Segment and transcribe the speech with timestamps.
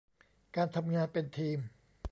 [0.55, 1.57] การทำงานเป็นทีม